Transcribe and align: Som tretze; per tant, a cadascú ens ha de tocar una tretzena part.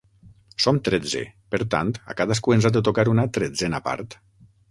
Som 0.63 0.77
tretze; 0.87 1.21
per 1.55 1.59
tant, 1.75 1.91
a 2.13 2.17
cadascú 2.23 2.55
ens 2.57 2.67
ha 2.69 2.73
de 2.79 2.83
tocar 2.87 3.07
una 3.15 3.29
tretzena 3.37 3.85
part. 3.91 4.17